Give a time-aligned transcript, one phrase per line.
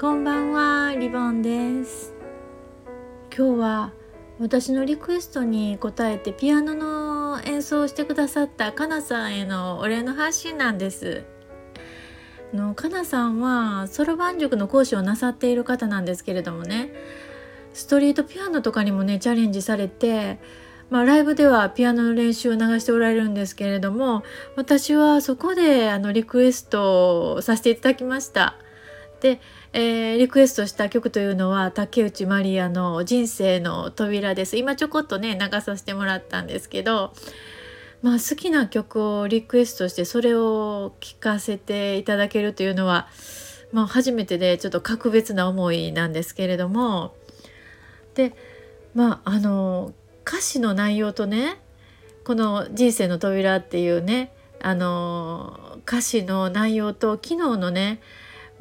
[0.00, 2.14] こんばんはリボンです。
[3.36, 3.92] 今日は
[4.38, 11.24] 私のリクエストに応えてピアノの演奏をしてくださったかなさんへのお礼の発信なんです。
[12.54, 16.94] のかなさんはソロバン塾の講師をなさっている方なんですけれどもね。
[17.74, 20.38] ストリートピアノとかにもねチャレンジされて
[20.88, 24.24] まあ、ライブではピアノの練習を流しておられるんですけれども
[24.56, 28.56] 私はそこであのリクエストをさせていただきました。
[29.20, 29.40] で、
[29.72, 34.56] えー、リクエストした曲というのは竹内まりやの「人生の扉」です。
[34.56, 37.12] 今ちょこっとね流させてもらったんですけど、
[38.02, 43.08] まあ、好きな曲をリクエストしてそれを聴かせていただけるというのは、
[43.72, 47.14] まあ、初めてでちょっと格別な思いなんですけれども。
[48.14, 48.32] で
[48.94, 49.94] まああの
[50.26, 51.60] 歌詞の内容とね
[52.24, 58.00] この「人生の扉」っていうねあの歌詞の内容と昨日のね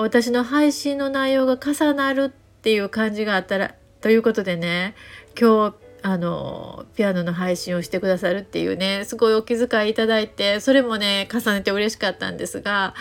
[0.02, 2.30] 私の配信の内容が重なるっ
[2.62, 4.96] ていう感じがあったらということでね
[5.40, 12.96] 今日あのピアノの配信をしてくださるっていうねすごいお気遣いいただいてそれもね重ねて嬉しかったんですが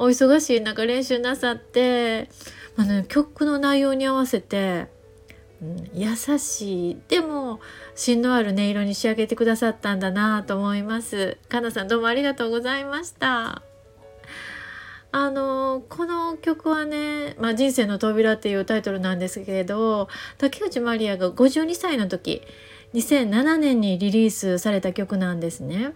[0.00, 2.30] お忙しい中練習なさって、
[2.74, 4.86] あの、ね、曲の内容に合わせて、
[5.62, 7.60] うん、優しいでも
[7.94, 11.36] 芯のある音色に仕上げてくださったんだなと思います。
[11.50, 13.62] かなさんどうもありがとうございました。
[15.12, 20.08] あのこの曲はね「まあ、人生の扉」っていうタイトルなんですけれど
[20.38, 22.42] 竹内まりやが52歳の時
[22.94, 25.92] 2007年にリリースされた曲なんですね。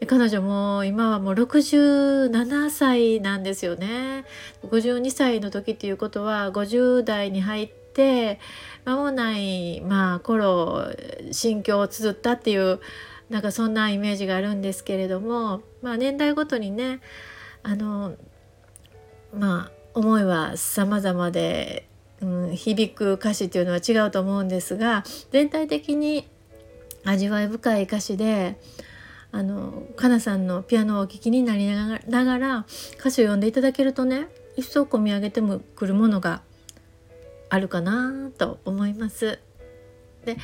[0.00, 4.24] で彼女も今はもう67歳なんですよね。
[4.66, 8.40] 52歳の時っていうことは50代に入って
[8.84, 10.88] 間もないまあ頃
[11.32, 12.80] 心境を綴ったっていう
[13.30, 17.00] なんかそんなイメージがあるんですけれども、まあ、年代ごとにね
[17.62, 18.14] あの
[19.38, 21.88] まあ思いは様々で、
[22.20, 26.28] うん、響く歌詞っていうのは違うと思うんですが全体的に
[27.04, 28.58] 味わい深い歌詞で
[29.30, 32.66] あのかなさんのピアノをお聴きになりながら
[32.98, 36.42] 歌詞を読んでいただけるとね一層込み上げてもくるものが
[37.50, 39.38] あるかなと思います。
[40.24, 40.36] で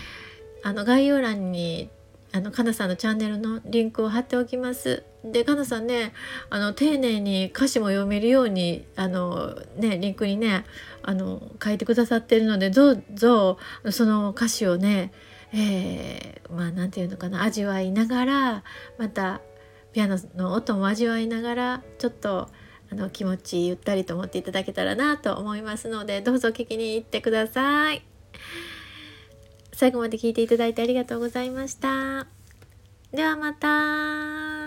[0.62, 1.88] あの概要欄に
[2.32, 5.02] あのかなさんのチャンネルのリンクを貼っておきます。
[5.24, 6.12] でかなさんね
[6.48, 10.64] あの丁寧に歌詞も読めるようにあの、ね、リンクにね
[11.02, 13.58] あの書いてくださってるのでどうぞ
[13.90, 15.12] その歌詞をね、
[15.52, 18.64] えー、まあ何て言うのかな味わいながら
[18.96, 19.40] また
[19.92, 22.48] ピアノの音も味わいながらちょっと
[22.92, 28.02] あの気持ちゆったりと思っていただけたらなと思いますのでどうぞ聞きに行ってください。
[29.80, 32.26] 最後まで聞いていただいてありがとうございました。
[33.14, 34.59] ではまた。